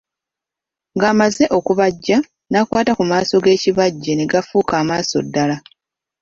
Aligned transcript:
Ng'amaze 0.95 1.43
okubajja, 1.57 2.17
n'akwata 2.51 2.91
ku 2.97 3.03
maaso 3.11 3.35
g'ekibajje 3.43 4.11
ne 4.15 4.25
gafuuka 4.31 4.73
amaaso 4.81 5.17
ddala. 5.25 5.55